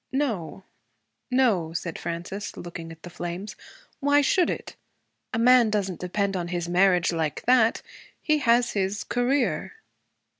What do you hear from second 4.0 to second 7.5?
should it? A man does n't depend on his marriage like